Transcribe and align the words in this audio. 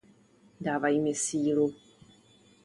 Dávají 0.61 0.99
mi 0.99 1.13
sílu. 1.15 1.75